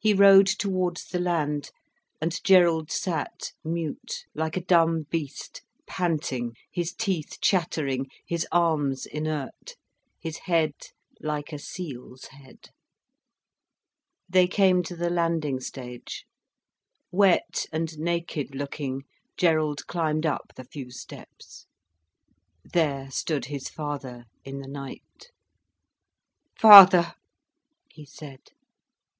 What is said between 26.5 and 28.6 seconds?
"Father!" he said.